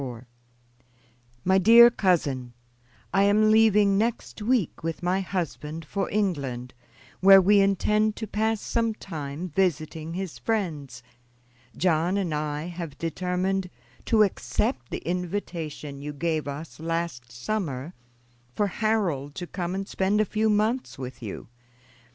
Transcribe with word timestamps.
"MY 1.45 1.59
DEAR 1.59 1.91
COUSIN: 1.91 2.53
I 3.13 3.21
am 3.21 3.51
leaving 3.51 3.99
next 3.99 4.41
week 4.41 4.81
with 4.83 5.03
my 5.03 5.19
husband 5.21 5.85
for 5.85 6.09
England, 6.09 6.73
where 7.19 7.39
we 7.39 7.59
intend 7.61 8.15
to 8.15 8.25
pass 8.25 8.61
some 8.61 8.95
time 8.95 9.49
visiting 9.49 10.15
his 10.15 10.39
friends. 10.39 11.03
John 11.77 12.17
and 12.17 12.33
I 12.33 12.63
have 12.63 12.97
determined 12.97 13.69
to 14.05 14.23
accept 14.23 14.89
the 14.89 15.05
invitation 15.07 16.01
you 16.01 16.13
gave 16.13 16.47
us 16.47 16.79
last 16.79 17.31
summer 17.31 17.93
for 18.55 18.65
Harold 18.65 19.35
to 19.35 19.45
come 19.45 19.75
and 19.75 19.87
spend 19.87 20.19
a 20.19 20.25
few 20.25 20.49
months 20.49 20.97
with 20.97 21.21
you. 21.21 21.47